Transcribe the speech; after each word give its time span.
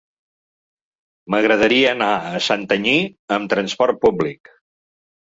M'agradaria 1.33 1.91
anar 1.97 2.07
a 2.29 2.41
Santanyí 2.45 2.95
amb 3.37 3.53
transport 3.55 4.01
públic. 4.07 4.51